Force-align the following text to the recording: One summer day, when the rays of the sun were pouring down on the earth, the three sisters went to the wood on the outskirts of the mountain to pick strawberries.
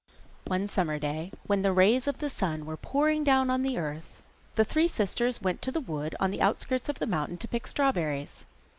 One 0.47 0.67
summer 0.67 0.97
day, 0.97 1.31
when 1.45 1.61
the 1.61 1.71
rays 1.71 2.07
of 2.07 2.17
the 2.17 2.29
sun 2.31 2.65
were 2.65 2.75
pouring 2.75 3.23
down 3.23 3.51
on 3.51 3.61
the 3.61 3.77
earth, 3.77 4.23
the 4.55 4.65
three 4.65 4.87
sisters 4.87 5.43
went 5.43 5.61
to 5.61 5.71
the 5.71 5.79
wood 5.79 6.15
on 6.19 6.31
the 6.31 6.41
outskirts 6.41 6.89
of 6.89 6.97
the 6.97 7.05
mountain 7.05 7.37
to 7.37 7.47
pick 7.47 7.67
strawberries. 7.67 8.45